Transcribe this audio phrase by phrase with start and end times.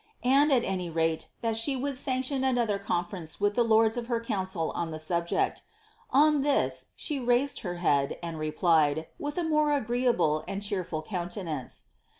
[0.25, 4.19] and, at any rate, that she would sunciion another conference with the lords of her
[4.19, 5.61] council on the subject
[6.09, 11.83] On this, she raised her head, ami replied, wiih a more agreeable and cheerful countenance.